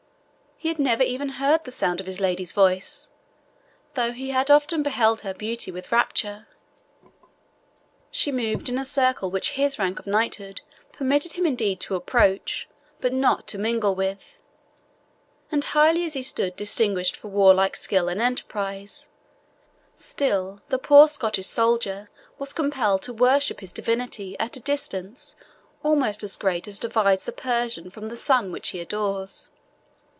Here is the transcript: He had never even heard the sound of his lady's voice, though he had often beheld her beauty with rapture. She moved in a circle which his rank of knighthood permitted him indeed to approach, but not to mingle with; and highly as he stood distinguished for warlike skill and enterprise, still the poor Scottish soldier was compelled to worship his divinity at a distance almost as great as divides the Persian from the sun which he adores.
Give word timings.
He 0.63 0.67
had 0.67 0.77
never 0.77 1.01
even 1.01 1.29
heard 1.29 1.63
the 1.63 1.71
sound 1.71 1.99
of 1.99 2.05
his 2.05 2.19
lady's 2.19 2.51
voice, 2.51 3.09
though 3.95 4.11
he 4.11 4.29
had 4.29 4.51
often 4.51 4.83
beheld 4.83 5.21
her 5.21 5.33
beauty 5.33 5.71
with 5.71 5.91
rapture. 5.91 6.45
She 8.11 8.31
moved 8.31 8.69
in 8.69 8.77
a 8.77 8.85
circle 8.85 9.31
which 9.31 9.53
his 9.53 9.79
rank 9.79 9.97
of 9.97 10.05
knighthood 10.05 10.61
permitted 10.91 11.33
him 11.33 11.47
indeed 11.47 11.79
to 11.79 11.95
approach, 11.95 12.69
but 12.99 13.11
not 13.11 13.47
to 13.47 13.57
mingle 13.57 13.95
with; 13.95 14.35
and 15.51 15.65
highly 15.65 16.05
as 16.05 16.13
he 16.13 16.21
stood 16.21 16.55
distinguished 16.55 17.17
for 17.17 17.29
warlike 17.29 17.75
skill 17.75 18.07
and 18.07 18.21
enterprise, 18.21 19.07
still 19.97 20.61
the 20.69 20.77
poor 20.77 21.07
Scottish 21.07 21.47
soldier 21.47 22.07
was 22.37 22.53
compelled 22.53 23.01
to 23.01 23.13
worship 23.13 23.61
his 23.61 23.73
divinity 23.73 24.37
at 24.39 24.55
a 24.57 24.59
distance 24.59 25.35
almost 25.81 26.23
as 26.23 26.37
great 26.37 26.67
as 26.67 26.77
divides 26.77 27.25
the 27.25 27.31
Persian 27.31 27.89
from 27.89 28.09
the 28.09 28.15
sun 28.15 28.51
which 28.51 28.69
he 28.69 28.79
adores. 28.79 29.49